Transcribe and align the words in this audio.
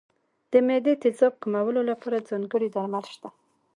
د 0.51 0.53
معدې 0.67 0.93
تېزاب 1.01 1.33
کمولو 1.41 1.81
لپاره 1.89 2.25
ځانګړي 2.29 2.67
درمل 2.75 3.05
شته. 3.13 3.29